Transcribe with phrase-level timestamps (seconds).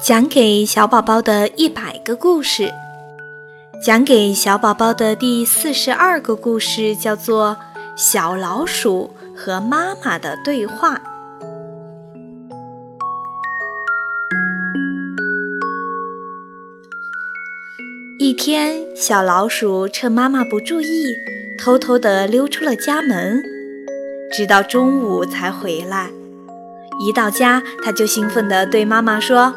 [0.00, 2.72] 讲给小宝宝的一百个故事，
[3.82, 7.56] 讲给小宝宝的第四十二个故事叫做
[7.96, 10.94] 《小老鼠和妈妈的对话》。
[18.20, 21.12] 一天，小老鼠趁妈妈不注意，
[21.58, 23.42] 偷偷地溜出了家门，
[24.30, 26.08] 直到中午才回来。
[27.00, 29.52] 一到家，它就兴奋地对妈妈说。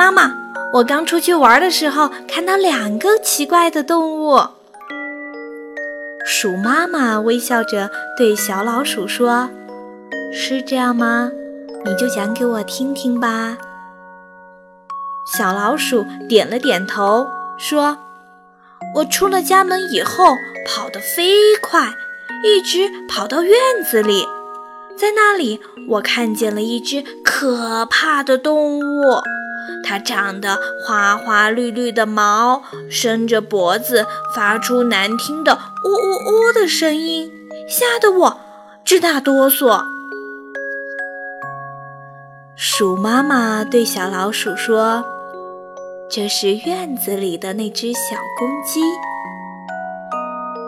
[0.00, 0.34] 妈妈，
[0.72, 4.40] 我刚出去玩的时候看到两个奇怪的动物。
[6.24, 9.50] 鼠妈妈微笑着对小老鼠说
[10.32, 11.30] ：“是这样吗？
[11.84, 13.58] 你就讲给我听听吧。”
[15.36, 17.98] 小老鼠点了点头，说
[18.96, 20.34] ：“我出了家门以后
[20.66, 21.92] 跑得飞快，
[22.42, 24.26] 一直跑到院子里，
[24.96, 25.60] 在那里
[25.90, 29.20] 我看见了一只可怕的动物。”
[29.84, 37.30] 它长得花花绿绿的毛，伸着脖子，发出难听的“呜呜呜”的声音，
[37.68, 38.40] 吓得我
[38.84, 39.82] 直打哆嗦。
[42.56, 45.04] 鼠妈妈对小老鼠说
[46.10, 48.80] ：“这是院子里的那只小公鸡。”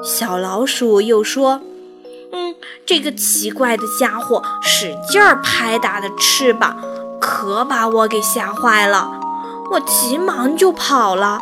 [0.02, 1.60] 小老鼠又说
[2.32, 2.54] ：“嗯，
[2.86, 6.76] 这个奇怪的家伙使劲儿拍打着翅膀。”
[7.42, 9.10] 可把我给吓坏了，
[9.72, 11.40] 我急忙就跑了。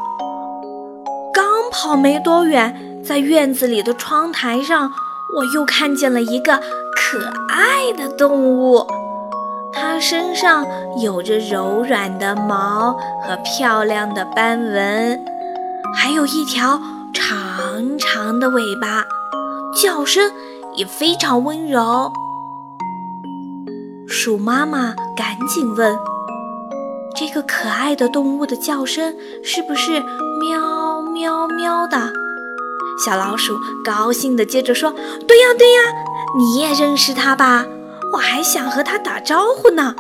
[1.34, 4.91] 刚跑没多远，在院子里的窗台上，
[5.37, 6.56] 我又看见了一个
[6.97, 7.19] 可
[7.51, 8.87] 爱的动物，
[9.75, 10.67] 它身上
[11.03, 15.23] 有着柔软的毛和漂亮的斑纹，
[16.01, 16.81] 还有一条
[17.12, 19.05] 长长的尾巴，
[19.83, 20.33] 叫声
[20.77, 22.11] 也非常温柔。
[24.12, 25.97] 鼠妈妈赶紧问
[27.14, 30.03] ：“这个可爱的动物的叫声是不是
[30.41, 32.12] 喵喵喵的？”
[33.06, 34.91] 小老鼠高兴地接着说
[35.28, 35.81] ：“对呀对呀，
[36.37, 37.65] 你也认识它吧？
[38.12, 39.94] 我还想和它打招呼呢，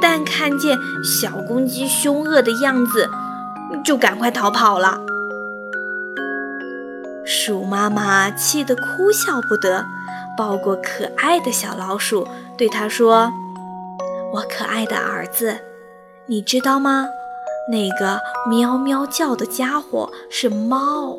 [0.00, 3.10] 但看见小公鸡凶恶的样子，
[3.84, 5.02] 就赶快逃跑了。”
[7.26, 9.84] 鼠妈妈气得哭笑不得。
[10.34, 12.26] 抱过可爱的小老鼠，
[12.62, 13.32] 对他说
[14.32, 15.58] ：“我可爱的儿子，
[16.26, 17.08] 你知道吗？
[17.68, 21.18] 那个喵喵叫的家伙是猫，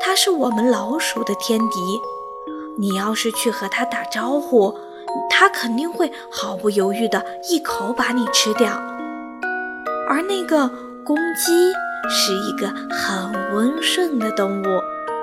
[0.00, 2.00] 它是我们老鼠的天敌。
[2.80, 4.76] 你要是去和它打招呼，
[5.30, 8.72] 它肯定会毫不犹豫地一口把你吃掉。
[10.08, 10.68] 而那个
[11.04, 11.72] 公鸡
[12.10, 14.80] 是一个很温顺的动物，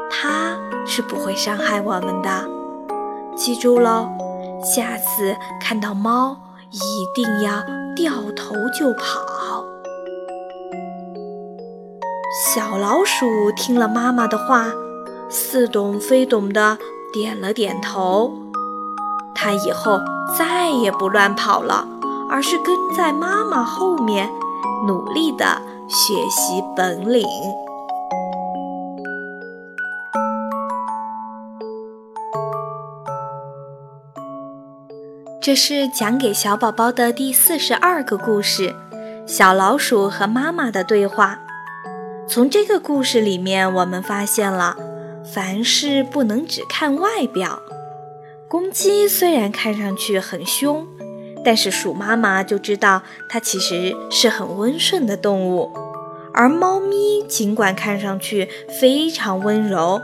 [0.09, 2.47] 它是不会伤害我们的。”
[3.35, 4.07] 记住喽，
[4.63, 6.37] 下次看到猫
[6.71, 7.61] 一定要
[7.95, 9.65] 掉头就跑。
[12.55, 14.67] 小老鼠听了妈妈的话，
[15.29, 16.77] 似懂非懂的
[17.11, 18.31] 点了点头。
[19.35, 19.99] 它以后
[20.37, 21.85] 再也不乱跑了，
[22.29, 24.29] 而是跟在妈妈后面，
[24.87, 27.27] 努力的学习本领。
[35.43, 38.73] 这是讲给小宝宝的第四十二个故事：
[39.27, 41.37] 小老鼠和妈妈的对话。
[42.29, 44.77] 从这个故事里面，我们发现了
[45.33, 47.61] 凡事不能只看外表。
[48.47, 50.87] 公鸡虽然看上去很凶，
[51.43, 55.73] 但是鼠妈妈就知道它其实是很温顺的动物。
[56.33, 58.47] 而猫咪尽管看上去
[58.79, 59.99] 非常温柔，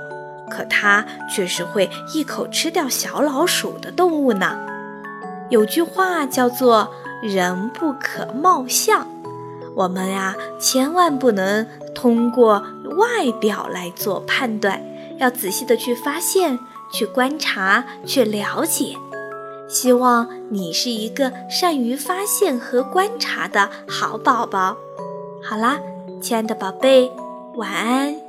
[0.52, 4.60] 可它却是会一口吃掉小老鼠的动物呢。
[5.50, 6.90] 有句话叫做
[7.22, 9.08] “人不可貌相”，
[9.76, 12.64] 我们呀千万不能通过
[12.98, 14.82] 外表来做判断，
[15.18, 16.60] 要仔细的去发现、
[16.92, 18.96] 去观察、去了解。
[19.68, 24.78] 希望你是一个善于发现和观察的好宝宝。
[25.44, 25.80] 好啦，
[26.22, 27.12] 亲爱的宝贝，
[27.56, 28.29] 晚安。